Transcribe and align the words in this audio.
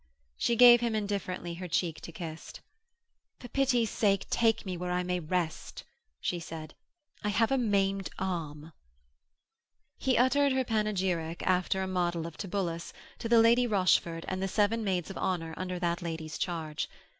She 0.35 0.55
gave 0.55 0.81
him 0.81 0.95
indifferently 0.95 1.53
her 1.53 1.67
cheek 1.67 2.01
to 2.01 2.11
kiss. 2.11 2.53
'For 3.39 3.47
pity's 3.49 3.91
sake 3.91 4.27
take 4.31 4.65
me 4.65 4.75
where 4.75 4.89
I 4.89 5.03
may 5.03 5.19
rest,' 5.19 5.83
she 6.19 6.39
said, 6.39 6.73
'I 7.23 7.29
have 7.29 7.51
a 7.51 7.57
maimed 7.59 8.09
arm.' 8.17 8.71
He 9.99 10.17
uttered 10.17 10.53
her 10.53 10.63
panegyric, 10.65 11.43
after 11.45 11.83
a 11.83 11.87
model 11.87 12.25
of 12.25 12.35
Tibullus, 12.35 12.93
to 13.19 13.29
the 13.29 13.37
Lady 13.39 13.67
Rochford 13.67 14.25
and 14.27 14.41
the 14.41 14.47
seven 14.47 14.83
maids 14.83 15.11
of 15.11 15.19
honour 15.19 15.53
under 15.55 15.77
that 15.77 16.01
lady's 16.01 16.39
charge. 16.39 16.89